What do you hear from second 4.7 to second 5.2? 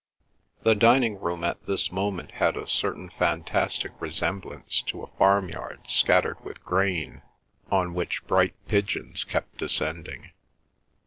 to a